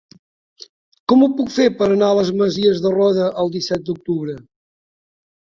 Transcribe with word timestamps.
Com 1.11 1.25
ho 1.25 1.27
puc 1.41 1.51
fer 1.57 1.67
per 1.81 1.89
anar 1.97 2.09
a 2.13 2.17
les 2.21 2.31
Masies 2.39 2.81
de 2.87 2.95
Roda 2.97 3.29
el 3.45 3.55
disset 3.59 3.87
d'octubre? 3.91 4.39